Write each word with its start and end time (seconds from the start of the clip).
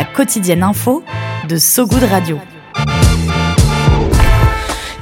La 0.00 0.06
quotidienne 0.06 0.62
info 0.62 1.04
de 1.46 1.58
So 1.58 1.84
Good 1.86 2.04
Radio. 2.04 2.38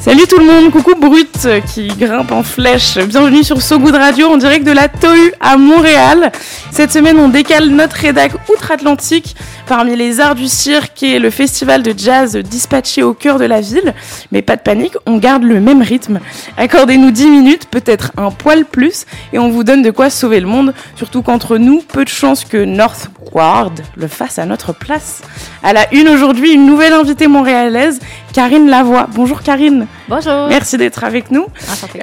Salut 0.01 0.27
tout 0.29 0.39
le 0.39 0.45
monde, 0.45 0.73
coucou 0.73 0.97
Brut 0.97 1.47
qui 1.73 1.87
grimpe 1.87 2.33
en 2.33 2.43
flèche. 2.43 2.99
Bienvenue 2.99 3.45
sur 3.45 3.63
So 3.63 3.79
Good 3.79 3.95
Radio 3.95 4.27
en 4.27 4.39
direct 4.39 4.67
de 4.67 4.73
la 4.73 4.89
TOU 4.89 5.31
à 5.39 5.57
Montréal. 5.57 6.33
Cette 6.73 6.91
semaine, 6.91 7.17
on 7.21 7.29
décale 7.29 7.69
notre 7.69 7.95
rédac 7.95 8.33
outre-Atlantique 8.51 9.37
parmi 9.69 9.97
les 9.97 10.19
arts 10.19 10.35
du 10.35 10.49
cirque 10.49 11.03
et 11.03 11.19
le 11.19 11.29
festival 11.29 11.83
de 11.83 11.93
jazz 11.97 12.37
dispatché 12.37 13.03
au 13.03 13.13
cœur 13.13 13.39
de 13.39 13.45
la 13.45 13.61
ville. 13.61 13.93
Mais 14.33 14.41
pas 14.41 14.57
de 14.57 14.63
panique, 14.63 14.95
on 15.05 15.19
garde 15.19 15.43
le 15.43 15.61
même 15.61 15.83
rythme. 15.83 16.21
Accordez-nous 16.57 17.11
10 17.11 17.29
minutes, 17.29 17.67
peut-être 17.71 18.13
un 18.17 18.31
poil 18.31 18.65
plus, 18.65 19.05
et 19.35 19.39
on 19.39 19.51
vous 19.51 19.65
donne 19.65 19.83
de 19.83 19.91
quoi 19.91 20.09
sauver 20.09 20.41
le 20.41 20.47
monde. 20.47 20.73
Surtout 20.97 21.21
qu'entre 21.21 21.59
nous, 21.59 21.83
peu 21.83 22.05
de 22.05 22.09
chances 22.09 22.47
que 22.47 22.65
Northward 22.65 23.83
le 23.95 24.09
fasse 24.09 24.39
à 24.39 24.47
notre 24.47 24.73
place. 24.73 25.21
À 25.63 25.75
la 25.75 25.93
une 25.93 26.09
aujourd'hui, 26.09 26.53
une 26.53 26.65
nouvelle 26.65 26.95
invitée 26.95 27.27
montréalaise, 27.27 28.01
Karine 28.33 28.71
Lavoie. 28.71 29.07
Bonjour 29.15 29.43
Karine. 29.43 29.87
Bonjour. 30.09 30.47
Merci 30.49 30.79
d'être 30.79 31.05
avec 31.05 31.31
nous. 31.31 31.47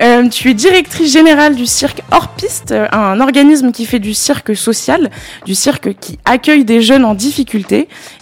Euh, 0.02 0.28
tu 0.30 0.52
es 0.52 0.54
directrice 0.54 1.12
générale 1.12 1.56
du 1.56 1.66
cirque 1.66 2.02
Hors 2.12 2.28
Piste, 2.30 2.76
un 2.92 3.20
organisme 3.20 3.72
qui 3.72 3.86
fait 3.86 4.00
du 4.00 4.14
cirque 4.14 4.56
social, 4.56 5.10
du 5.46 5.56
cirque 5.56 5.96
qui 6.00 6.20
accueille 6.26 6.66
des 6.66 6.82
jeunes 6.82 7.06
en 7.06 7.16
difficulté 7.16 7.55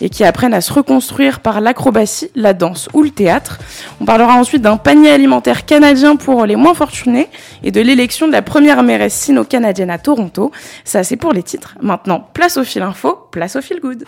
et 0.02 0.10
qui 0.10 0.24
apprennent 0.24 0.54
à 0.54 0.62
se 0.62 0.72
reconstruire 0.74 1.40
par 1.40 1.62
l'acrobatie, 1.62 2.30
la 2.36 2.54
danse 2.54 2.90
ou 2.94 3.04
le 3.04 3.10
théâtre. 3.10 3.60
On 4.02 4.06
parlera 4.06 4.36
ensuite 4.36 4.62
d'un 4.62 4.78
panier 4.78 5.12
alimentaire 5.12 5.66
canadien 5.66 6.16
pour 6.16 6.46
les 6.46 6.56
moins 6.56 6.74
fortunés 6.74 7.28
et 7.64 7.72
de 7.72 7.82
l'élection 7.82 8.28
de 8.28 8.32
la 8.32 8.42
première 8.42 8.84
mairesse 8.84 9.14
sino-canadienne 9.14 9.90
à 9.90 9.98
Toronto. 9.98 10.52
Ça, 10.84 11.04
c'est 11.04 11.18
pour 11.18 11.34
les 11.34 11.44
titres. 11.44 11.76
Maintenant, 11.82 12.28
place 12.34 12.58
au 12.58 12.64
fil 12.64 12.82
info, 12.82 13.28
place 13.32 13.56
au 13.56 13.62
fil 13.62 13.80
good. 13.80 14.04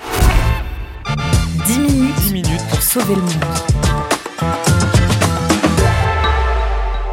10 1.66 1.80
minutes, 1.80 2.16
10 2.22 2.34
minutes 2.34 2.66
pour 2.70 2.82
sauver 2.82 3.16
le 3.16 3.22
monde. 3.22 3.32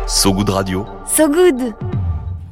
So 0.07 0.33
Good 0.33 0.51
Radio. 0.51 0.87
So 1.07 1.29
Good 1.29 1.92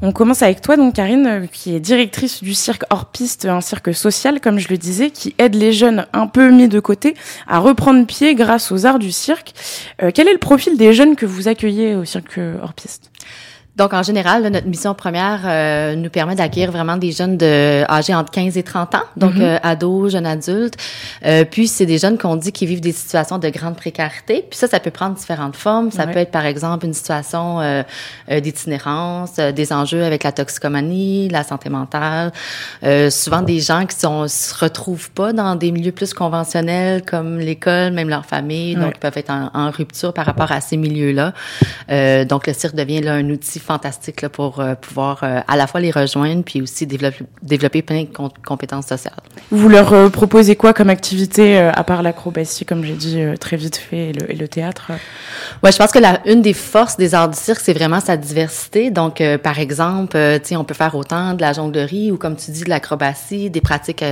on 0.03 0.12
commence 0.12 0.43
avec 0.43 0.61
toi, 0.61 0.77
donc 0.77 0.95
Karine, 0.95 1.27
euh, 1.27 1.47
qui 1.47 1.75
est 1.75 1.81
directrice 1.81 2.43
du 2.43 2.55
cirque 2.55 2.84
hors 2.91 3.06
piste, 3.06 3.45
un 3.45 3.61
cirque 3.61 3.95
social, 3.95 4.41
comme 4.41 4.59
je 4.59 4.69
le 4.69 4.79
disais, 4.79 5.11
qui 5.11 5.34
aide 5.39 5.55
les 5.55 5.73
jeunes 5.73 6.07
un 6.12 6.27
peu 6.27 6.51
mis 6.51 6.69
de 6.69 6.81
côté 6.81 7.15
à 7.47 7.59
reprendre 7.59 8.07
pied 8.07 8.34
grâce 8.34 8.73
aux 8.73 8.87
arts 8.87 8.98
du 8.98 9.12
cirque. 9.12 9.53
Euh, 10.03 10.11
quel 10.15 10.29
est 10.29 10.33
le 10.33 10.39
profil 10.39 10.77
des 10.77 10.92
jeunes 10.92 11.17
que 11.17 11.27
vous 11.27 11.48
accueillez 11.48 11.95
au 11.95 12.05
cirque 12.05 12.41
hors 12.62 12.75
piste? 12.75 13.09
Donc, 13.81 13.95
en 13.95 14.03
général, 14.03 14.42
notre 14.42 14.67
mission 14.67 14.92
première 14.92 15.41
euh, 15.47 15.97
nous 15.97 16.11
permet 16.11 16.34
d'accueillir 16.34 16.70
vraiment 16.70 16.98
des 16.98 17.12
jeunes 17.12 17.39
de, 17.39 17.83
âgés 17.91 18.14
entre 18.14 18.31
15 18.31 18.59
et 18.59 18.62
30 18.62 18.95
ans, 18.95 18.98
donc 19.17 19.36
mm-hmm. 19.36 19.42
euh, 19.42 19.59
ados, 19.62 20.12
jeunes 20.12 20.27
adultes. 20.27 20.77
Euh, 21.25 21.47
puis, 21.50 21.67
c'est 21.67 21.86
des 21.86 21.97
jeunes 21.97 22.19
qu'on 22.19 22.36
dit 22.36 22.53
qui 22.53 22.67
vivent 22.67 22.83
des 22.83 22.92
situations 22.92 23.39
de 23.39 23.48
grande 23.48 23.77
précarité. 23.77 24.45
Puis 24.51 24.58
ça, 24.58 24.67
ça 24.67 24.81
peut 24.81 24.91
prendre 24.91 25.14
différentes 25.14 25.56
formes. 25.56 25.91
Ça 25.91 26.06
peut 26.06 26.19
être, 26.19 26.31
par 26.31 26.45
exemple, 26.45 26.84
une 26.84 26.92
situation 26.92 27.61
d'itinérance, 28.28 29.36
des 29.36 29.73
enjeux 29.73 30.05
avec 30.05 30.24
la 30.24 30.33
toxicomanie, 30.33 31.30
la 31.30 31.42
santé 31.42 31.70
mentale. 31.70 32.33
souvent, 33.11 33.41
des 33.41 33.61
gens 33.61 33.86
qui 33.86 33.97
sont, 33.98 34.29
se 34.29 34.55
retrouvent 34.55 35.11
pas 35.11 35.33
dans 35.33 35.57
des 35.57 35.73
milieux 35.73 35.92
plus 35.92 36.12
conventionnels 36.12 37.02
comme 37.02 37.39
l'école, 37.39 37.92
même 37.92 38.11
leur 38.11 38.27
famille. 38.27 38.74
Donc, 38.74 38.92
ils 38.97 39.01
peuvent 39.01 39.17
être 39.17 39.30
en, 39.30 39.51
en, 39.55 39.70
rupture 39.70 40.12
par 40.12 40.27
rapport 40.27 40.52
à 40.52 40.61
ces 40.61 40.77
milieux-là. 40.77 41.33
donc, 42.27 42.47
le 42.47 42.52
cirque 42.52 42.74
devient 42.74 43.01
là 43.01 43.14
un 43.14 43.30
outil 43.30 43.58
fantastique 43.70 44.23
là, 44.23 44.29
pour 44.29 44.58
euh, 44.58 44.75
pouvoir 44.75 45.23
euh, 45.23 45.41
à 45.47 45.57
la 45.57 45.69
fois 45.69 45.79
les 45.79 45.92
rejoindre 45.92 46.42
puis 46.42 46.61
aussi 46.61 46.89
développer, 46.89 47.25
développer 47.41 47.83
plein 47.83 48.03
de 48.03 48.08
compétences 48.45 48.86
sociales. 48.86 49.14
Vous 49.53 49.69
leur 49.69 49.92
euh, 49.92 50.08
proposez 50.08 50.57
quoi 50.57 50.73
comme 50.75 50.91
activité 50.91 51.57
à 51.58 51.85
part 51.85 52.03
l'acrobatie, 52.03 52.64
comme 52.64 52.85
j'ai 52.85 52.95
dit 52.95 53.23
très 53.39 53.57
vite 53.57 53.77
fait, 53.77 54.09
et 54.09 54.13
le, 54.13 54.33
et 54.33 54.35
le 54.35 54.48
théâtre? 54.48 54.91
Ouais, 55.63 55.70
je 55.70 55.77
pense 55.77 55.92
que 55.92 56.01
la 56.01 56.20
une 56.27 56.42
des 56.42 56.53
forces 56.53 56.97
des 56.97 57.14
arts 57.14 57.29
du 57.29 57.39
cirque, 57.39 57.61
c'est 57.61 57.73
vraiment 57.73 58.01
sa 58.01 58.17
diversité. 58.17 58.91
Donc, 58.91 59.23
par 59.42 59.59
exemple, 59.59 60.19
tu 60.45 60.57
on 60.57 60.64
peut 60.64 60.75
faire 60.75 60.95
autant 60.95 61.35
de 61.35 61.41
la 61.41 61.53
jonglerie 61.53 62.11
ou 62.11 62.17
comme 62.17 62.36
tu 62.36 62.51
dis 62.51 62.64
de 62.64 62.70
l'acrobatie, 62.70 63.51
des 63.51 63.61
pratiques 63.61 64.05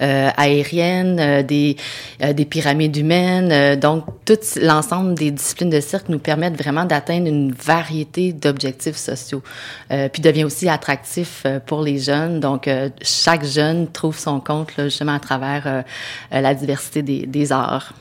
aériennes, 0.00 1.42
des 1.42 1.76
des 2.20 2.44
pyramides 2.44 2.96
humaines. 2.96 3.78
donc, 3.80 4.04
tout 4.24 4.38
l'ensemble 4.60 5.14
des 5.14 5.30
disciplines 5.30 5.70
de 5.70 5.80
cirque 5.80 6.08
nous 6.08 6.18
permettent 6.20 6.58
vraiment 6.60 6.84
d'atteindre 6.84 7.26
une 7.26 7.52
variété 7.52 8.32
d'objectifs 8.32 8.83
sociaux. 8.92 9.42
Euh, 9.90 10.08
puis 10.08 10.22
devient 10.22 10.44
aussi 10.44 10.68
attractif 10.68 11.42
euh, 11.46 11.58
pour 11.64 11.82
les 11.82 11.98
jeunes. 11.98 12.40
Donc, 12.40 12.68
euh, 12.68 12.88
chaque 13.02 13.44
jeune 13.44 13.88
trouve 13.88 14.18
son 14.18 14.40
compte 14.40 14.70
justement 14.78 15.14
à 15.14 15.18
travers 15.18 15.84
la 16.30 16.54
diversité 16.54 17.02
des, 17.02 17.26
des 17.26 17.52
arts. 17.52 17.94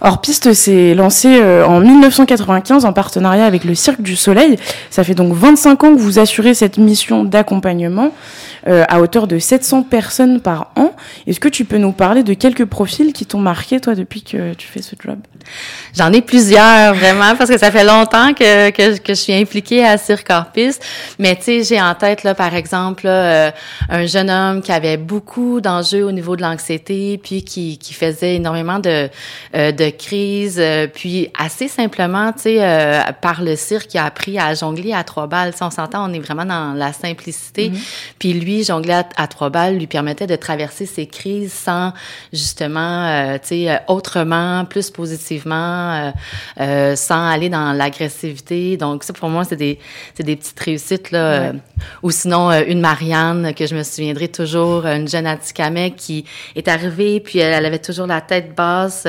Hors 0.00 0.20
Piste 0.20 0.52
s'est 0.52 0.94
lancé 0.94 1.42
en 1.42 1.80
1995 1.80 2.84
en 2.84 2.92
partenariat 2.92 3.44
avec 3.44 3.64
le 3.64 3.74
Cirque 3.74 4.02
du 4.02 4.16
Soleil. 4.16 4.56
Ça 4.90 5.04
fait 5.04 5.14
donc 5.14 5.32
25 5.34 5.84
ans 5.84 5.94
que 5.94 6.00
vous 6.00 6.18
assurez 6.18 6.54
cette 6.54 6.78
mission 6.78 7.24
d'accompagnement. 7.24 8.12
À 8.66 9.00
hauteur 9.00 9.26
de 9.26 9.38
700 9.38 9.84
personnes 9.84 10.40
par 10.40 10.72
an. 10.76 10.92
Est-ce 11.26 11.40
que 11.40 11.48
tu 11.48 11.64
peux 11.64 11.78
nous 11.78 11.92
parler 11.92 12.22
de 12.22 12.34
quelques 12.34 12.66
profils 12.66 13.14
qui 13.14 13.24
t'ont 13.24 13.38
marqué, 13.38 13.80
toi, 13.80 13.94
depuis 13.94 14.20
que 14.20 14.52
tu 14.54 14.66
fais 14.66 14.82
ce 14.82 14.94
job? 15.02 15.18
J'en 15.96 16.12
ai 16.12 16.20
plusieurs, 16.20 16.94
vraiment, 16.94 17.34
parce 17.36 17.48
que 17.50 17.58
ça 17.58 17.70
fait 17.70 17.84
longtemps 17.84 18.34
que, 18.34 18.70
que, 18.70 18.98
que 18.98 19.14
je 19.14 19.20
suis 19.20 19.34
impliquée 19.34 19.84
à 19.84 19.96
Circorpus. 20.18 20.78
Mais 21.18 21.36
tu 21.36 21.42
sais, 21.42 21.62
j'ai 21.64 21.80
en 21.80 21.94
tête, 21.94 22.22
là, 22.22 22.34
par 22.34 22.54
exemple, 22.54 23.06
euh, 23.06 23.50
un 23.88 24.06
jeune 24.06 24.30
homme 24.30 24.62
qui 24.62 24.72
avait 24.72 24.96
beaucoup 24.96 25.60
d'enjeux 25.60 26.04
au 26.04 26.12
niveau 26.12 26.36
de 26.36 26.42
l'anxiété, 26.42 27.18
puis 27.22 27.42
qui, 27.42 27.78
qui 27.78 27.94
faisait 27.94 28.36
énormément 28.36 28.78
de, 28.78 29.08
euh, 29.54 29.72
de 29.72 29.90
crises, 29.90 30.62
puis 30.94 31.30
assez 31.38 31.68
simplement, 31.68 32.32
tu 32.32 32.42
sais, 32.42 33.04
par 33.20 33.42
le 33.42 33.56
cirque, 33.56 33.94
il 33.94 33.98
a 33.98 34.04
appris 34.04 34.38
à 34.38 34.54
jongler 34.54 34.92
à 34.92 35.04
trois 35.04 35.26
balles. 35.26 35.52
Si 35.54 35.62
on 35.62 35.70
s'entend, 35.70 36.08
on 36.08 36.12
est 36.12 36.18
vraiment 36.18 36.44
dans 36.44 36.74
la 36.74 36.92
simplicité. 36.92 37.70
Mm-hmm. 37.70 38.14
Puis 38.18 38.32
lui, 38.34 38.64
jongler 38.64 39.02
à, 39.16 39.26
trois 39.26 39.50
balles 39.50 39.78
lui 39.78 39.86
permettait 39.86 40.26
de 40.26 40.36
traverser 40.36 40.86
ses 40.86 41.06
crises 41.06 41.52
sans 41.52 41.92
justement, 42.32 43.06
euh, 43.06 43.34
tu 43.34 43.48
sais, 43.48 43.70
euh, 43.70 43.76
autrement, 43.88 44.64
plus 44.64 44.90
positivement, 44.90 46.12
euh, 46.60 46.96
sans 46.96 47.28
aller 47.28 47.48
dans 47.48 47.72
l'agressivité. 47.72 48.76
Donc 48.76 49.04
ça, 49.04 49.12
pour 49.12 49.28
moi, 49.28 49.44
c'est 49.44 49.56
des, 49.56 49.78
des 50.22 50.36
petites 50.36 50.58
réussites 50.58 51.10
là. 51.10 51.52
ou 52.02 52.10
sinon 52.10 52.50
une 52.50 52.80
Marianne 52.80 53.54
que 53.54 53.66
je 53.66 53.74
me 53.74 53.82
souviendrai 53.82 54.28
toujours, 54.28 54.86
une 54.86 55.08
jeune 55.08 55.26
Atikamek 55.26 55.96
qui 55.96 56.24
est 56.56 56.68
arrivée 56.68 57.20
puis 57.20 57.38
elle, 57.38 57.64
avait 57.64 57.78
toujours 57.78 58.06
la 58.06 58.20
tête 58.20 58.54
basse, 58.54 59.06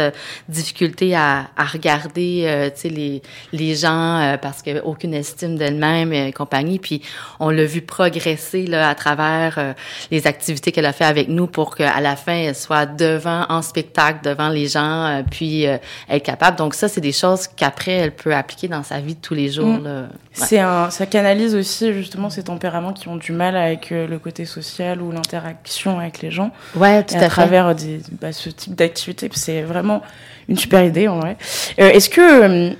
difficulté 0.48 1.16
à, 1.16 1.48
à 1.58 1.66
regarder, 1.66 2.72
tu 2.76 2.82
sais, 2.82 2.90
les, 2.90 3.22
les 3.54 3.76
gens 3.76 4.38
parce 4.42 4.62
qu'elle 4.62 4.82
aucune 4.84 5.14
estime 5.14 5.58
d'elle-même 5.58 6.14
et 6.14 6.32
compagnie. 6.34 6.80
Puis 6.80 7.02
on 7.40 7.50
l'a 7.50 7.66
vu 7.66 7.82
progresser 7.82 8.66
là 8.66 8.90
à 8.90 8.96
travers 8.96 9.56
euh, 9.58 9.74
les 10.12 10.28
activités 10.28 10.72
qu'elle 10.72 10.86
a 10.86 10.94
fait 10.94 11.06
avec 11.06 11.28
nous 11.28 11.48
pour 11.48 11.76
qu'à 11.76 12.00
la 12.02 12.16
fin, 12.16 12.34
elle 12.34 12.56
soit 12.56 12.86
devant, 12.86 13.46
en 13.50 13.62
spectacle, 13.62 14.20
devant 14.24 14.50
les 14.50 14.68
gens, 14.68 15.06
euh, 15.06 15.22
puis 15.30 15.68
euh, 15.68 15.78
être 16.10 16.24
capable. 16.24 16.58
Donc 16.58 16.74
ça, 16.74 16.88
c'est 16.88 17.02
des 17.02 17.12
choses 17.12 17.48
qu'après, 17.48 17.92
elle 17.92 18.16
peut 18.16 18.34
appliquer 18.34 18.68
dans 18.68 18.84
sa 18.84 19.00
vie 19.00 19.16
de 19.16 19.22
tous 19.22 19.34
les 19.34 19.50
jours. 19.50 19.68
Mm. 19.68 20.10
C'est 20.34 20.60
un, 20.60 20.90
ça 21.00 21.06
canalise 21.06 21.56
aussi 21.56 21.94
justement 21.94 22.30
ces 22.30 22.44
tempéraments 22.44 22.92
qui 22.92 23.08
ont 23.08 23.16
du 23.16 23.32
mal 23.32 23.56
avec 23.56 23.92
le 23.92 24.20
côté 24.20 24.44
social 24.44 25.02
ou 25.02 25.14
l'interaction 25.14 25.98
avec 25.98 26.22
les 26.22 26.30
gens. 26.30 26.52
Ouais, 26.76 27.04
tout 27.04 27.16
à, 27.16 27.20
à 27.20 27.30
travers 27.30 27.74
des, 27.74 28.02
bah, 28.20 28.34
ce 28.34 28.50
type 28.50 28.76
d'activité. 28.76 29.30
C'est 29.32 29.62
vraiment 29.62 30.02
une 30.50 30.58
super 30.58 30.84
idée 30.84 31.08
en 31.08 31.20
vrai. 31.22 31.38
Est-ce 31.78 32.10
que 32.10 32.76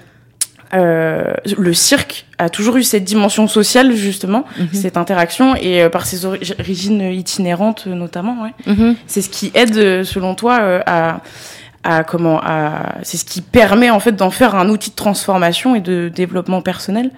euh, 0.74 1.34
le 1.58 1.74
cirque 1.74 2.26
a 2.38 2.50
toujours 2.50 2.78
eu 2.78 2.84
cette 2.84 3.04
dimension 3.04 3.48
sociale 3.48 3.96
justement, 3.96 4.46
mhm. 4.60 4.68
cette 4.74 4.98
interaction 4.98 5.56
et 5.56 5.82
euh, 5.82 5.90
par 5.90 6.06
ses 6.06 6.26
origines 6.26 7.02
itinérantes 7.02 7.88
notamment. 7.88 8.44
Ouais? 8.44 8.74
Mhm. 8.74 8.96
C'est 9.08 9.22
ce 9.22 9.30
qui 9.30 9.52
aide, 9.56 10.04
selon 10.04 10.36
toi, 10.36 10.60
euh, 10.62 10.82
à, 10.86 11.22
à 11.84 12.04
comment 12.04 12.42
à 12.44 12.96
c'est 13.04 13.18
ce 13.18 13.26
qui 13.26 13.42
permet 13.42 13.90
en 13.90 14.00
fait 14.00 14.12
d'en 14.12 14.32
faire 14.32 14.56
un 14.56 14.70
outil 14.70 14.90
de 14.90 14.96
transformation 14.96 15.76
et 15.76 15.80
de 15.80 16.10
développement 16.14 16.62
personnel. 16.62 17.12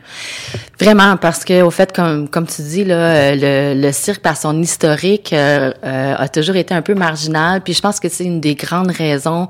Vraiment, 0.80 1.18
parce 1.18 1.46
que 1.46 1.62
au 1.62 1.72
fait, 1.72 1.96
comme 1.96 2.28
comme 2.28 2.48
tu 2.48 2.62
dis 2.62 2.84
là, 2.84 3.36
le, 3.36 3.80
le 3.80 3.92
cirque 3.92 4.22
par 4.22 4.38
son 4.38 4.62
historique 4.62 5.34
euh, 5.34 5.72
euh, 5.84 6.16
a 6.18 6.28
toujours 6.30 6.56
été 6.56 6.74
un 6.74 6.82
peu 6.82 6.96
marginal. 6.96 7.62
Puis 7.62 7.74
je 7.74 7.82
pense 7.82 8.00
que 8.00 8.10
c'est 8.10 8.26
une 8.26 8.42
des 8.42 8.56
grandes 8.56 8.92
raisons 8.92 9.48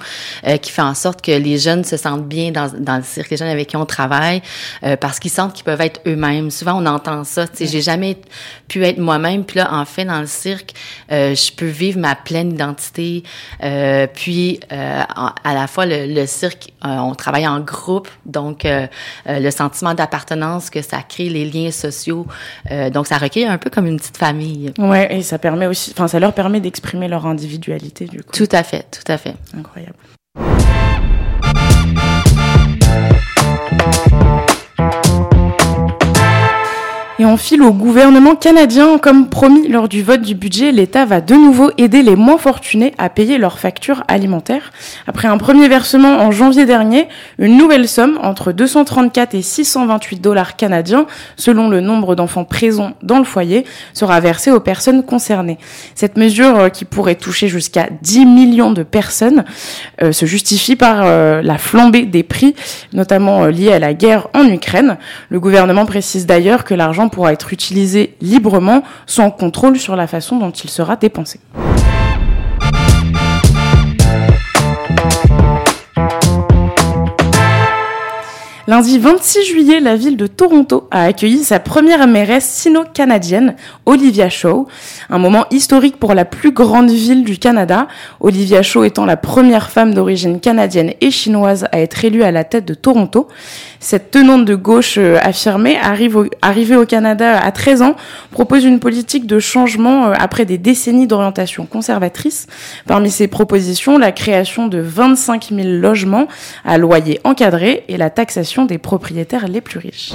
euh, 0.48 0.58
qui 0.58 0.72
fait 0.72 0.82
en 0.82 0.94
sorte 0.94 1.22
que 1.22 1.32
les 1.32 1.58
jeunes 1.58 1.84
se 1.84 1.98
sentent 1.98 2.28
bien 2.28 2.52
dans, 2.52 2.70
dans 2.78 2.98
le 2.98 3.04
cirque, 3.04 3.30
les 3.30 3.38
jeunes 3.38 3.50
avec 3.50 3.68
qui 3.70 3.78
on 3.78 3.86
travaille, 3.86 4.42
euh, 4.84 4.96
parce 4.98 5.20
qu'ils 5.20 5.32
sentent 5.32 5.54
qu'ils 5.54 5.66
peuvent 5.66 5.82
être 5.82 6.02
eux-mêmes. 6.08 6.52
Souvent 6.52 6.82
on 6.82 6.86
entend 6.86 7.24
ça. 7.24 7.48
Tu 7.48 7.58
sais, 7.58 7.68
j'ai 7.68 7.82
jamais 7.82 8.18
pu 8.68 8.84
être 8.86 8.98
moi-même. 8.98 9.44
Puis 9.44 9.60
là, 9.60 9.74
en 9.74 9.86
fait, 9.86 10.06
dans 10.06 10.20
le 10.20 10.28
cirque, 10.28 10.74
euh, 11.12 11.36
je 11.36 11.52
peux 11.52 11.66
vivre 11.66 12.00
ma 12.00 12.16
pleine 12.16 12.52
identité. 12.52 13.24
Euh, 13.64 14.08
puis 14.14 14.60
à 15.02 15.54
la 15.54 15.68
fois 15.68 15.86
le, 15.86 16.06
le 16.08 16.26
cirque, 16.26 16.74
on 16.84 17.16
travaille 17.16 17.48
en 17.48 17.60
groupe, 17.60 18.08
donc 18.26 18.68
le 19.26 19.52
sentiment 19.52 19.94
d'appartenance 19.94 20.70
que 20.70 20.82
ça 20.82 21.02
crée 21.02 21.30
les 21.30 21.46
liens 21.50 21.72
sociaux. 21.72 22.26
Euh, 22.72 22.90
donc, 22.90 23.08
ça 23.08 23.18
requiert 23.18 23.52
un 23.52 23.58
peu 23.58 23.70
comme 23.70 23.88
une 23.88 23.98
petite 23.98 24.18
famille. 24.18 24.74
Ouais, 24.78 25.16
et 25.16 25.22
ça 25.24 25.40
permet 25.40 25.68
aussi, 25.68 25.92
enfin, 25.94 26.08
ça 26.08 26.20
leur 26.20 26.34
permet 26.34 26.60
d'exprimer 26.60 27.08
leur 27.08 27.26
individualité, 27.26 28.06
du 28.06 28.24
coup. 28.24 28.32
Tout 28.32 28.50
à 28.52 28.64
fait, 28.64 28.86
tout 28.92 29.10
à 29.12 29.18
fait. 29.18 29.36
Incroyable. 29.58 29.96
Et 37.22 37.26
on 37.26 37.38
file 37.38 37.62
au 37.62 37.72
gouvernement 37.72 38.36
canadien. 38.36 38.98
Comme 38.98 39.30
promis 39.30 39.68
lors 39.68 39.88
du 39.88 40.02
vote 40.02 40.24
du 40.24 40.34
budget, 40.34 40.72
l'État 40.72 41.06
va 41.06 41.22
de 41.22 41.36
nouveau 41.36 41.70
aider 41.78 42.02
les 42.02 42.16
moins 42.16 42.40
fortunés 42.40 42.96
à 42.98 43.10
payer 43.10 43.38
leurs 43.38 43.60
factures 43.60 44.04
alimentaires. 44.08 44.72
Après 45.06 45.28
un 45.28 45.38
premier 45.38 45.68
versement 45.68 46.18
en 46.18 46.32
janvier 46.32 46.66
dernier, 46.66 47.08
une 47.38 47.60
nouvelle 47.60 47.88
somme 47.88 48.18
entre 48.24 48.52
234 48.52 49.36
et 49.36 49.44
628 49.44 50.20
dollars 50.20 50.56
canadiens, 50.56 51.06
selon 51.36 51.70
le 51.70 51.80
nombre 51.80 52.16
d'enfants 52.16 52.44
présents 52.44 52.94
dans 53.04 53.20
le 53.20 53.24
foyer, 53.24 53.66
sera 53.94 54.20
versée 54.20 54.50
aux 54.50 54.60
personnes 54.60 55.04
concernées. 55.04 55.60
Cette 55.94 56.18
mesure, 56.18 56.58
euh, 56.58 56.70
qui 56.70 56.86
pourrait 56.86 57.14
toucher 57.14 57.48
jusqu'à 57.50 57.88
10 58.02 58.26
millions 58.26 58.72
de 58.72 58.82
personnes, 58.82 59.46
euh, 60.02 60.12
se 60.12 60.26
justifie 60.26 60.76
par 60.76 61.02
euh, 61.04 61.44
la 61.44 61.60
flambée 61.60 62.08
des 62.08 62.24
prix, 62.24 62.56
notamment 62.94 63.46
liée 63.46 63.74
à 63.74 63.78
la 63.78 63.94
guerre 63.94 64.28
en 64.34 64.48
Ukraine. 64.48 64.98
Le 65.30 65.40
gouvernement 65.40 65.86
précise 65.86 66.26
d'ailleurs 66.26 66.64
que 66.64 66.74
l'argent 66.74 67.11
pourra 67.12 67.34
être 67.34 67.54
utilisé 67.54 68.16
librement, 68.22 68.84
sans 69.06 69.30
contrôle 69.30 69.78
sur 69.78 69.96
la 69.96 70.08
façon 70.08 70.38
dont 70.38 70.52
il 70.52 70.70
sera 70.70 70.96
dépensé. 70.96 71.40
Lundi 78.72 79.00
26 79.00 79.44
juillet, 79.44 79.80
la 79.82 79.98
ville 79.98 80.16
de 80.16 80.28
Toronto 80.28 80.88
a 80.92 81.04
accueilli 81.04 81.44
sa 81.44 81.60
première 81.60 82.08
mairesse 82.08 82.46
sino-canadienne, 82.46 83.56
Olivia 83.86 84.30
Shaw. 84.30 84.66
Un 85.10 85.18
moment 85.18 85.46
historique 85.52 85.98
pour 85.98 86.14
la 86.14 86.24
plus 86.24 86.54
grande 86.54 86.90
ville 86.90 87.26
du 87.26 87.38
Canada. 87.38 87.90
Olivia 88.22 88.62
Shaw 88.62 88.86
étant 88.86 89.04
la 89.04 89.18
première 89.18 89.72
femme 89.72 89.94
d'origine 89.94 90.40
canadienne 90.40 90.94
et 91.02 91.12
chinoise 91.12 91.68
à 91.74 91.82
être 91.82 92.06
élue 92.06 92.24
à 92.24 92.32
la 92.32 92.46
tête 92.46 92.64
de 92.64 92.74
Toronto. 92.74 93.28
Cette 93.82 94.10
tenante 94.10 94.46
de 94.46 94.56
gauche 94.56 94.98
euh, 94.98 95.18
affirmée, 95.22 95.76
arrive 95.76 96.16
au, 96.16 96.26
arrivée 96.42 96.78
au 96.78 96.86
Canada 96.86 97.38
à 97.44 97.52
13 97.52 97.82
ans, 97.82 97.96
propose 98.30 98.64
une 98.64 98.80
politique 98.80 99.28
de 99.28 99.40
changement 99.40 100.06
euh, 100.06 100.14
après 100.18 100.46
des 100.46 100.58
décennies 100.58 101.08
d'orientation 101.08 101.66
conservatrice. 101.66 102.48
Parmi 102.88 103.12
ses 103.12 103.28
propositions, 103.28 103.98
la 103.98 104.14
création 104.14 104.68
de 104.68 104.78
25 104.78 105.50
000 105.54 105.68
logements 105.68 106.30
à 106.64 106.78
loyer 106.78 107.20
encadré 107.26 107.84
et 107.90 107.98
la 107.98 108.10
taxation 108.10 108.61
des 108.66 108.78
propriétaires 108.78 109.48
les 109.48 109.62
plus 109.62 109.80
riches. 109.80 110.14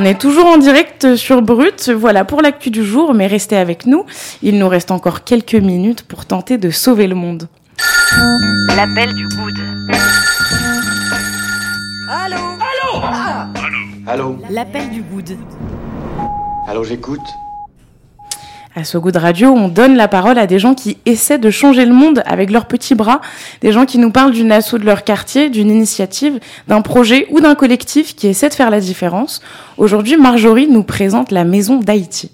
On 0.00 0.04
est 0.04 0.20
toujours 0.20 0.46
en 0.46 0.58
direct 0.58 1.16
sur 1.16 1.42
Brut, 1.42 1.90
voilà 1.90 2.24
pour 2.24 2.40
l'actu 2.40 2.70
du 2.70 2.84
jour, 2.84 3.14
mais 3.14 3.26
restez 3.26 3.56
avec 3.56 3.84
nous, 3.84 4.06
il 4.42 4.56
nous 4.56 4.68
reste 4.68 4.92
encore 4.92 5.24
quelques 5.24 5.56
minutes 5.56 6.04
pour 6.04 6.24
tenter 6.24 6.56
de 6.56 6.70
sauver 6.70 7.08
le 7.08 7.16
monde. 7.16 7.48
L'appel 8.76 9.12
du 9.14 9.26
good. 9.26 9.58
Allô? 12.08 12.36
Allô? 12.36 13.02
Ah 13.02 13.48
Allô? 14.06 14.38
L'appel 14.50 14.88
du 14.90 15.02
good. 15.02 15.36
Allô, 16.68 16.84
j'écoute 16.84 17.18
À 18.78 18.84
So 18.84 19.00
Good 19.00 19.16
Radio, 19.16 19.48
on 19.48 19.66
donne 19.66 19.96
la 19.96 20.06
parole 20.06 20.38
à 20.38 20.46
des 20.46 20.60
gens 20.60 20.72
qui 20.72 20.98
essaient 21.04 21.38
de 21.38 21.50
changer 21.50 21.84
le 21.84 21.92
monde 21.92 22.22
avec 22.26 22.48
leurs 22.48 22.66
petits 22.66 22.94
bras, 22.94 23.20
des 23.60 23.72
gens 23.72 23.86
qui 23.86 23.98
nous 23.98 24.12
parlent 24.12 24.30
d'une 24.30 24.52
asso 24.52 24.74
de 24.74 24.84
leur 24.84 25.02
quartier, 25.02 25.50
d'une 25.50 25.68
initiative, 25.68 26.38
d'un 26.68 26.80
projet 26.80 27.26
ou 27.30 27.40
d'un 27.40 27.56
collectif 27.56 28.14
qui 28.14 28.28
essaie 28.28 28.48
de 28.48 28.54
faire 28.54 28.70
la 28.70 28.78
différence. 28.78 29.40
Aujourd'hui, 29.78 30.16
Marjorie 30.16 30.68
nous 30.68 30.84
présente 30.84 31.32
la 31.32 31.42
Maison 31.42 31.80
d'Haïti. 31.80 32.30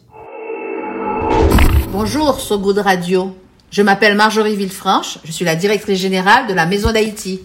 Bonjour, 1.90 2.38
So 2.38 2.58
Good 2.58 2.76
Radio. 2.76 3.34
Je 3.70 3.80
m'appelle 3.80 4.14
Marjorie 4.14 4.54
Villefranche, 4.54 5.20
je 5.24 5.32
suis 5.32 5.46
la 5.46 5.56
directrice 5.56 5.98
générale 5.98 6.46
de 6.46 6.52
la 6.52 6.66
Maison 6.66 6.92
d'Haïti. 6.92 7.40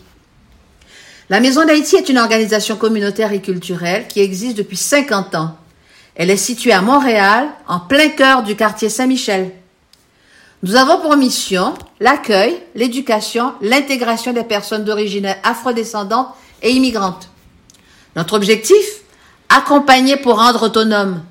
La 1.29 1.39
Maison 1.39 1.65
d'Haïti 1.65 1.95
est 1.95 2.09
une 2.09 2.17
organisation 2.17 2.75
communautaire 2.75 3.31
et 3.31 3.39
culturelle 3.39 4.07
qui 4.09 4.19
existe 4.19 4.57
depuis 4.57 4.75
50 4.75 5.35
ans. 5.35 5.55
Elle 6.19 6.31
est 6.31 6.37
située 6.37 6.73
à 6.73 6.81
Montréal, 6.81 7.47
en 7.65 7.79
plein 7.79 8.09
cœur 8.09 8.43
du 8.43 8.57
quartier 8.57 8.89
Saint-Michel. 8.89 9.51
Nous 10.63 10.75
avons 10.75 10.99
pour 10.99 11.15
mission 11.15 11.73
l'accueil, 12.01 12.61
l'éducation, 12.75 13.53
l'intégration 13.61 14.33
des 14.33 14.43
personnes 14.43 14.83
d'origine 14.83 15.33
afrodescendantes 15.43 16.27
et 16.61 16.71
immigrantes. 16.71 17.29
Notre 18.17 18.33
objectif 18.33 18.85
Accompagner 19.47 20.17
pour 20.17 20.37
rendre 20.37 20.63
autonome. 20.63 21.23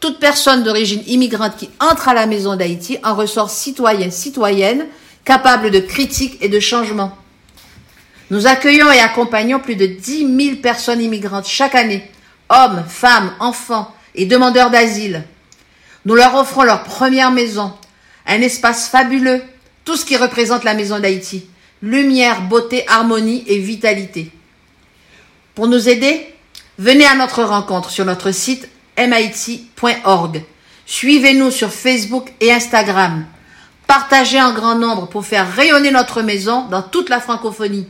Toute 0.00 0.18
personne 0.18 0.64
d'origine 0.64 1.02
immigrante 1.06 1.58
qui 1.58 1.68
entre 1.78 2.08
à 2.08 2.14
la 2.14 2.24
Maison 2.24 2.56
d'Haïti 2.56 2.96
en 3.04 3.14
ressort 3.14 3.50
citoyen, 3.50 4.10
citoyenne, 4.10 4.86
capable 5.26 5.70
de 5.70 5.80
critique 5.80 6.38
et 6.40 6.48
de 6.48 6.58
changement. 6.58 7.14
Nous 8.30 8.46
accueillons 8.46 8.90
et 8.90 9.00
accompagnons 9.00 9.60
plus 9.60 9.76
de 9.76 9.84
10 9.84 10.44
000 10.44 10.56
personnes 10.62 11.02
immigrantes 11.02 11.46
chaque 11.46 11.74
année, 11.74 12.10
hommes, 12.54 12.84
femmes, 12.88 13.32
enfants 13.40 13.94
et 14.14 14.26
demandeurs 14.26 14.70
d'asile. 14.70 15.24
Nous 16.04 16.14
leur 16.14 16.34
offrons 16.34 16.62
leur 16.62 16.84
première 16.84 17.30
maison, 17.30 17.72
un 18.26 18.40
espace 18.40 18.88
fabuleux, 18.88 19.42
tout 19.84 19.96
ce 19.96 20.04
qui 20.04 20.16
représente 20.16 20.64
la 20.64 20.74
Maison 20.74 20.98
d'Haïti, 20.98 21.46
lumière, 21.82 22.42
beauté, 22.42 22.84
harmonie 22.88 23.44
et 23.46 23.58
vitalité. 23.58 24.30
Pour 25.54 25.68
nous 25.68 25.88
aider, 25.88 26.26
venez 26.78 27.06
à 27.06 27.14
notre 27.14 27.42
rencontre 27.42 27.90
sur 27.90 28.04
notre 28.04 28.30
site 28.32 28.68
mit.org. 28.98 30.42
Suivez-nous 30.86 31.50
sur 31.50 31.72
Facebook 31.72 32.32
et 32.40 32.52
Instagram. 32.52 33.26
Partagez 33.86 34.40
en 34.40 34.52
grand 34.52 34.74
nombre 34.74 35.06
pour 35.08 35.24
faire 35.24 35.50
rayonner 35.54 35.90
notre 35.90 36.22
maison 36.22 36.66
dans 36.68 36.82
toute 36.82 37.08
la 37.08 37.20
francophonie. 37.20 37.86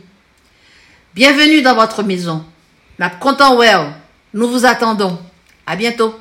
Bienvenue 1.13 1.61
dans 1.61 1.75
votre 1.75 2.03
maison. 2.03 2.43
La 2.99 3.09
content 3.09 3.57
well. 3.57 3.93
Nous 4.35 4.47
vous 4.49 4.65
attendons. 4.65 5.17
À 5.65 5.77
bientôt. 5.77 6.13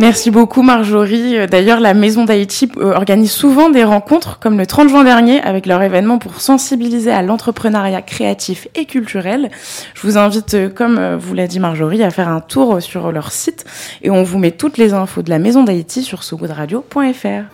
Merci 0.00 0.30
beaucoup 0.30 0.62
Marjorie. 0.62 1.36
Euh, 1.36 1.46
D'ailleurs, 1.46 1.80
la 1.80 1.92
Maison 1.92 2.24
d'Haïti 2.24 2.70
euh, 2.78 2.94
organise 2.94 3.30
souvent 3.30 3.68
des 3.68 3.84
rencontres, 3.84 4.38
comme 4.38 4.56
le 4.56 4.64
30 4.64 4.88
juin 4.88 5.04
dernier, 5.04 5.42
avec 5.42 5.66
leur 5.66 5.82
événement 5.82 6.16
pour 6.16 6.40
sensibiliser 6.40 7.10
à 7.12 7.20
l'entrepreneuriat 7.20 8.00
créatif 8.00 8.68
et 8.74 8.86
culturel. 8.86 9.50
Je 9.94 10.00
vous 10.06 10.16
invite, 10.16 10.54
euh, 10.54 10.70
comme 10.70 11.16
vous 11.16 11.34
l'a 11.34 11.46
dit 11.46 11.60
Marjorie, 11.60 12.02
à 12.02 12.10
faire 12.10 12.28
un 12.28 12.40
tour 12.40 12.80
sur 12.80 13.12
leur 13.12 13.32
site 13.32 13.66
et 14.00 14.10
on 14.10 14.22
vous 14.22 14.38
met 14.38 14.52
toutes 14.52 14.78
les 14.78 14.94
infos 14.94 15.20
de 15.20 15.28
la 15.28 15.38
Maison 15.38 15.62
d'Haïti 15.62 16.02
sur 16.02 16.22
sogoodradio.fr. 16.22 17.44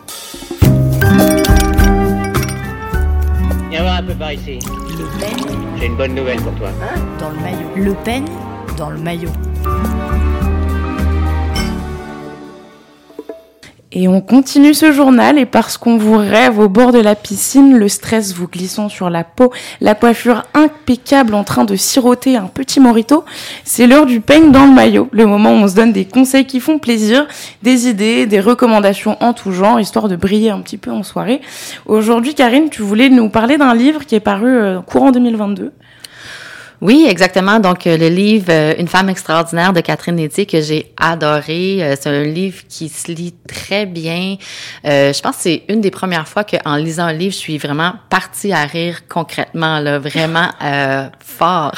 Viens 3.73 3.85
voir 3.85 3.97
un 3.97 4.03
peu 4.03 4.13
par 4.13 4.31
ici. 4.31 4.59
Le 4.67 5.19
Pen 5.19 5.57
J'ai 5.79 5.87
une 5.87 5.97
bonne 5.97 6.15
nouvelle 6.15 6.37
pour 6.43 6.55
toi. 6.57 6.69
dans 7.19 7.31
le 7.31 7.37
maillot. 7.37 7.69
Le 7.75 7.95
Pen 8.05 8.27
dans 8.77 8.91
le 8.91 8.99
maillot. 8.99 9.31
Et 13.93 14.09
on 14.09 14.21
continue 14.21 14.75
ce 14.75 14.93
journal 14.93 15.39
et 15.39 15.47
parce 15.47 15.79
qu'on 15.79 15.97
vous 15.97 16.19
rêve 16.19 16.59
au 16.59 16.69
bord 16.69 16.93
de 16.93 16.99
la 16.99 17.15
piscine, 17.15 17.79
le 17.79 17.89
stress 17.89 18.35
vous 18.35 18.47
glissant 18.47 18.91
sur 18.91 19.09
la 19.09 19.25
peau, 19.25 19.51
la 19.81 19.95
coiffure 19.95 20.45
impeccable 20.83 21.35
en 21.35 21.45
train 21.45 21.65
de 21.65 21.77
siroter 21.77 22.37
un 22.37 22.47
petit 22.47 22.81
morito, 22.81 23.25
c'est 23.65 23.87
l'heure 23.87 24.05
du 24.05 24.21
peigne 24.21 24.51
dans 24.51 24.67
le 24.67 24.73
maillot, 24.73 25.09
le 25.13 25.27
moment 25.27 25.51
où 25.51 25.55
on 25.55 25.69
se 25.69 25.77
donne 25.77 25.93
des 25.93 26.05
conseils 26.05 26.45
qui 26.45 26.59
font 26.59 26.81
plaisir, 26.81 27.27
des 27.63 27.89
idées, 27.89 28.27
des 28.27 28.41
recommandations 28.41 29.17
en 29.21 29.33
tout 29.33 29.53
genre, 29.53 29.79
histoire 29.79 30.09
de 30.09 30.17
briller 30.17 30.51
un 30.51 30.61
petit 30.61 30.79
peu 30.79 30.91
en 30.91 31.05
soirée. 31.05 31.41
Aujourd'hui, 31.87 32.35
Karine, 32.35 32.69
tu 32.69 32.83
voulais 32.83 33.11
nous 33.11 33.29
parler 33.29 33.59
d'un 33.59 33.75
livre 33.75 34.05
qui 34.05 34.17
est 34.17 34.21
paru 34.21 34.49
euh, 34.49 34.81
courant 34.81 35.13
2022. 35.13 35.73
Oui, 36.83 37.07
exactement. 37.09 37.61
Donc, 37.61 37.87
euh, 37.87 37.97
le 37.97 38.09
livre 38.09 38.47
euh, 38.49 38.75
Une 38.77 38.89
femme 38.89 39.09
extraordinaire 39.09 39.73
de 39.73 39.81
Catherine 39.81 40.17
Nettier 40.17 40.47
que 40.47 40.61
j'ai 40.61 40.93
adoré. 41.01 41.79
Euh, 41.81 41.95
c'est 41.99 42.09
un 42.09 42.25
livre 42.25 42.63
qui 42.69 42.89
se 42.89 43.13
lit 43.13 43.35
très 43.47 43.87
bien. 43.87 44.37
je 44.85 45.21
pense 45.23 45.37
que 45.37 45.43
c'est 45.43 45.63
une 45.69 45.81
des 45.81 45.93
premières 45.93 46.27
fois 46.27 46.43
qu'en 46.43 46.75
lisant 46.75 47.05
un 47.05 47.13
livre, 47.13 47.33
je 47.33 47.39
suis 47.39 47.57
vraiment 47.57 47.93
partie 48.11 48.53
à 48.53 48.65
rire 48.65 49.03
concrètement, 49.09 49.79
là, 49.79 50.01
vraiment 50.01 50.49
fort. 51.21 51.73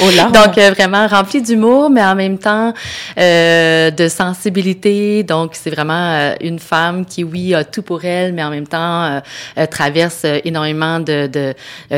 Oh 0.00 0.10
là. 0.16 0.24
Donc, 0.34 0.58
vraiment 0.74 1.06
rempli 1.06 1.40
d'humour, 1.40 1.88
mais 1.88 2.02
en 2.02 2.16
même 2.16 2.38
temps 2.38 2.74
de 3.16 4.08
sensibilité. 4.08 5.22
Donc, 5.22 5.52
c'est 5.52 5.70
vraiment 5.70 6.34
une 6.40 6.58
femme 6.58 7.06
qui, 7.06 7.22
oui, 7.22 7.54
a 7.54 7.62
tout 7.62 7.82
pour 7.82 8.04
elle, 8.04 8.32
mais 8.32 8.42
en 8.42 8.50
même 8.50 8.66
temps 8.66 9.22
traverse 9.70 10.24
énormément 10.44 10.98
de, 10.98 11.28
de, 11.28 11.54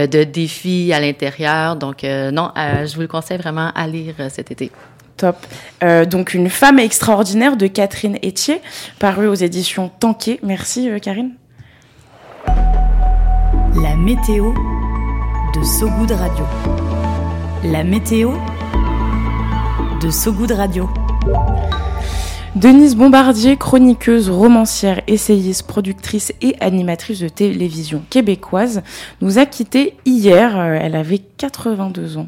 de 0.07 0.25
défis 0.25 0.93
à 0.93 1.00
l'intérieur. 1.00 1.76
Donc, 1.76 2.02
non, 2.02 2.50
euh, 2.57 2.87
je 2.87 2.95
vous 2.95 3.00
le 3.00 3.09
conseille 3.09 3.38
vraiment 3.38 3.71
à 3.75 3.87
lire 3.87 4.14
euh, 4.21 4.28
cet 4.30 4.50
été. 4.50 4.71
Top. 5.16 5.37
Euh, 5.83 6.04
donc, 6.04 6.35
Une 6.35 6.49
femme 6.49 6.78
extraordinaire 6.78 7.57
de 7.57 7.66
Catherine 7.66 8.16
Etier, 8.25 8.61
paru 8.99 9.28
aux 9.28 9.35
éditions 9.35 9.90
Tanquet. 10.00 10.40
Merci, 10.42 10.88
Karine. 11.02 11.33
La 12.47 13.97
météo 13.97 14.52
de 15.54 15.62
Sogoud 15.62 16.11
Radio. 16.11 16.45
La 17.64 17.85
météo 17.85 18.33
de 20.00 20.11
Sogoud 20.11 20.50
Radio. 20.52 20.88
Denise 22.57 22.97
Bombardier, 22.97 23.57
chroniqueuse, 23.57 24.28
romancière, 24.28 25.02
essayiste, 25.07 25.69
productrice 25.69 26.33
et 26.42 26.57
animatrice 26.59 27.21
de 27.21 27.28
télévision 27.28 28.02
québécoise, 28.11 28.83
nous 29.21 29.38
a 29.38 29.47
quittés 29.47 29.95
hier. 30.04 30.59
Elle 30.59 30.97
avait 30.97 31.19
82 31.19 32.19
ans. 32.19 32.26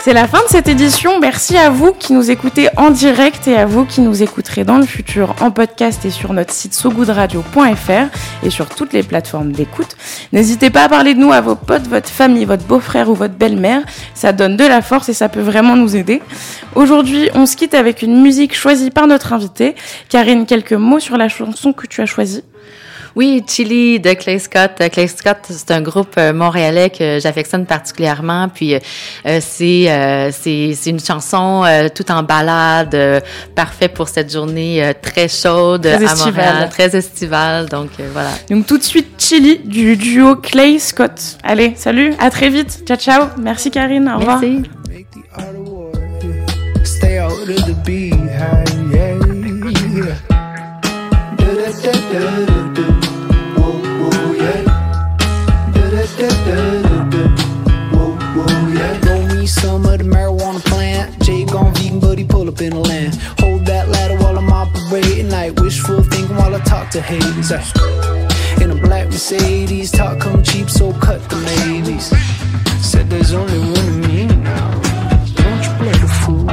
C'est 0.00 0.14
la 0.14 0.28
fin 0.28 0.38
de 0.38 0.48
cette 0.48 0.68
édition. 0.68 1.18
Merci 1.20 1.56
à 1.56 1.70
vous 1.70 1.92
qui 1.92 2.12
nous 2.12 2.30
écoutez 2.30 2.68
en 2.76 2.90
direct 2.90 3.46
et 3.48 3.56
à 3.56 3.66
vous 3.66 3.84
qui 3.84 4.00
nous 4.00 4.22
écouterez 4.22 4.64
dans 4.64 4.78
le 4.78 4.86
futur 4.86 5.34
en 5.40 5.50
podcast 5.50 6.04
et 6.04 6.10
sur 6.10 6.32
notre 6.32 6.52
site 6.52 6.72
sogoodradio.fr 6.72 8.44
et 8.44 8.50
sur 8.50 8.68
toutes 8.68 8.92
les 8.92 9.02
plateformes 9.02 9.52
d'écoute. 9.52 9.96
N'hésitez 10.32 10.70
pas 10.70 10.84
à 10.84 10.88
parler 10.88 11.14
de 11.14 11.18
nous 11.18 11.32
à 11.32 11.40
vos 11.40 11.56
potes, 11.56 11.88
votre 11.88 12.08
famille, 12.08 12.44
votre 12.44 12.64
beau-frère 12.64 13.10
ou 13.10 13.14
votre 13.14 13.34
belle-mère. 13.34 13.82
Ça 14.14 14.32
donne 14.32 14.56
de 14.56 14.64
la 14.64 14.82
force 14.82 15.08
et 15.08 15.14
ça 15.14 15.28
peut 15.28 15.40
vraiment 15.40 15.76
nous 15.76 15.96
aider. 15.96 16.22
Aujourd'hui, 16.74 17.28
on 17.34 17.44
se 17.44 17.56
quitte 17.56 17.74
avec 17.74 18.00
une 18.00 18.22
musique 18.22 18.54
choisie 18.54 18.90
par 18.90 19.08
notre 19.08 19.32
invité. 19.32 19.74
Karine, 20.08 20.46
quelques 20.46 20.72
mots 20.72 21.00
sur 21.00 21.16
la 21.16 21.28
chanson 21.28 21.72
que 21.72 21.86
tu 21.86 22.00
as 22.00 22.06
choisie? 22.06 22.44
Oui, 23.18 23.42
Chili 23.48 23.98
de 23.98 24.12
Clay 24.12 24.38
Scott. 24.38 24.74
Euh, 24.80 24.88
Clay 24.88 25.08
Scott, 25.08 25.38
c'est 25.48 25.72
un 25.72 25.80
groupe 25.80 26.14
euh, 26.18 26.32
montréalais 26.32 26.88
que 26.88 27.18
j'affectionne 27.18 27.66
particulièrement. 27.66 28.48
Puis 28.48 28.76
euh, 28.76 28.78
c'est 29.40 30.30
c'est 30.30 30.90
une 30.90 31.00
chanson 31.00 31.64
tout 31.96 32.12
en 32.12 32.22
balade, 32.22 33.24
parfait 33.56 33.88
pour 33.88 34.08
cette 34.08 34.32
journée 34.32 34.92
très 35.02 35.26
chaude 35.26 35.82
très 35.82 36.06
à 36.06 36.14
Montréal, 36.14 36.68
très 36.70 36.96
estivale. 36.96 37.68
Donc 37.68 37.90
voilà. 38.12 38.30
Donc 38.48 38.66
tout 38.66 38.78
de 38.78 38.84
suite 38.84 39.08
Chili 39.18 39.58
du 39.64 39.96
duo 39.96 40.36
Clay 40.36 40.78
Scott. 40.78 41.38
Allez, 41.42 41.72
salut, 41.74 42.14
à 42.20 42.30
très 42.30 42.50
vite. 42.50 42.84
Ciao 42.86 42.96
ciao. 42.96 43.24
Merci 43.36 43.72
Karine. 43.72 44.08
Au 44.08 44.20
revoir. 44.20 44.40
Merci. 44.40 45.67
But 62.58 62.64
he 62.64 62.70
pull 62.70 62.70
up 62.70 62.70
in 62.70 62.70
the 62.70 62.80
land. 62.80 63.14
Hold 63.40 63.66
that 63.66 63.88
ladder 63.88 64.16
while 64.16 64.38
I'm 64.38 64.50
operating, 64.50 65.30
like 65.30 65.54
wishful 65.60 66.02
thinking 66.02 66.36
while 66.36 66.54
I 66.54 66.60
talk 66.60 66.90
to 66.90 67.00
haters. 67.00 67.52
Uh, 67.52 67.62
in 68.60 68.70
a 68.70 68.74
black 68.74 69.06
Mercedes, 69.06 69.90
talk 69.90 70.20
come 70.20 70.42
cheap, 70.42 70.70
so 70.70 70.92
cut 70.92 71.20
the 71.28 71.36
maybes. 71.36 72.10
Said 72.84 73.10
there's 73.10 73.32
only 73.32 73.58
one 73.58 73.88
of 73.88 73.96
me 74.08 74.26
now. 74.26 74.70
Don't 75.34 75.62
you 75.64 75.72
play 75.78 75.92
the 75.92 76.08
fool? 76.22 76.46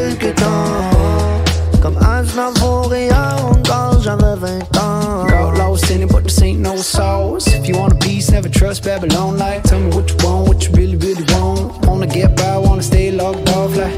never 8.41 8.53
trust 8.57 8.83
Babylon 8.83 9.37
Like, 9.37 9.63
tell 9.63 9.79
me 9.79 9.95
what 9.95 10.09
you 10.09 10.17
want, 10.25 10.47
what 10.47 10.67
you 10.67 10.73
really, 10.73 10.95
really 10.97 11.23
want. 11.33 11.85
Wanna 11.85 12.07
get 12.07 12.35
by, 12.35 12.57
wanna 12.57 12.81
stay 12.81 13.11
locked 13.11 13.49
off 13.49 13.75
like. 13.75 13.93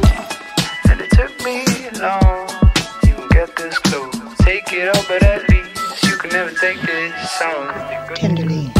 And 0.90 1.00
it 1.02 1.10
took 1.12 1.34
me 1.46 1.66
long 2.00 2.48
to 3.02 3.08
even 3.08 3.28
get 3.30 3.56
this 3.56 3.78
close 3.80 4.14
Take 4.40 4.74
it 4.74 4.90
up, 4.90 5.08
but 5.08 5.24
at 5.24 5.48
least 5.50 6.04
you 6.04 6.18
can 6.18 6.32
never 6.32 6.52
take 6.52 6.82
this 6.82 7.32
song 7.32 7.68
Tenderly 8.16 8.72